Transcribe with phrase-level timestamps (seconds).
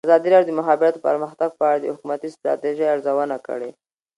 [0.07, 3.69] ازادي راډیو د د مخابراتو پرمختګ په اړه د حکومتي ستراتیژۍ ارزونه کړې.